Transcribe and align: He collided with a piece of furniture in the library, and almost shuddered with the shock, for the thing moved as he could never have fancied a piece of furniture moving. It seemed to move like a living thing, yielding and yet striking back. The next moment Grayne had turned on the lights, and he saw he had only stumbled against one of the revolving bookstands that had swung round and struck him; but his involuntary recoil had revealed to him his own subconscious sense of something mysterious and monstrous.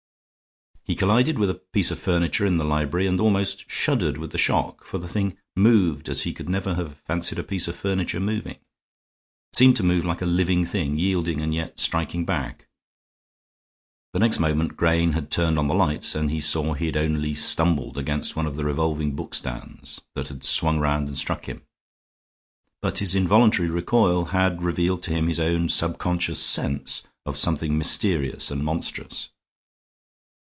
He 0.87 0.95
collided 0.95 1.37
with 1.39 1.49
a 1.51 1.55
piece 1.71 1.89
of 1.91 1.99
furniture 1.99 2.45
in 2.45 2.57
the 2.57 2.65
library, 2.65 3.05
and 3.07 3.21
almost 3.21 3.69
shuddered 3.69 4.17
with 4.17 4.31
the 4.31 4.37
shock, 4.37 4.83
for 4.83 4.97
the 4.97 5.07
thing 5.07 5.37
moved 5.55 6.09
as 6.09 6.23
he 6.23 6.33
could 6.33 6.49
never 6.49 6.73
have 6.73 6.97
fancied 7.05 7.37
a 7.39 7.43
piece 7.45 7.67
of 7.69 7.75
furniture 7.77 8.19
moving. 8.19 8.55
It 8.55 9.55
seemed 9.55 9.77
to 9.77 9.83
move 9.83 10.03
like 10.03 10.21
a 10.21 10.25
living 10.25 10.65
thing, 10.65 10.97
yielding 10.97 11.39
and 11.39 11.53
yet 11.55 11.79
striking 11.79 12.25
back. 12.25 12.67
The 14.11 14.19
next 14.19 14.39
moment 14.39 14.75
Grayne 14.75 15.13
had 15.13 15.29
turned 15.31 15.57
on 15.59 15.67
the 15.67 15.75
lights, 15.75 16.13
and 16.15 16.29
he 16.31 16.41
saw 16.41 16.73
he 16.73 16.87
had 16.87 16.97
only 16.97 17.35
stumbled 17.35 17.97
against 17.97 18.35
one 18.35 18.47
of 18.47 18.55
the 18.57 18.65
revolving 18.65 19.15
bookstands 19.15 20.01
that 20.15 20.27
had 20.29 20.43
swung 20.43 20.77
round 20.79 21.07
and 21.07 21.17
struck 21.17 21.45
him; 21.45 21.61
but 22.81 22.97
his 22.97 23.15
involuntary 23.15 23.69
recoil 23.69 24.25
had 24.25 24.63
revealed 24.63 25.03
to 25.03 25.11
him 25.13 25.27
his 25.27 25.39
own 25.39 25.69
subconscious 25.69 26.43
sense 26.43 27.03
of 27.25 27.37
something 27.37 27.77
mysterious 27.77 28.49
and 28.51 28.65
monstrous. 28.65 29.29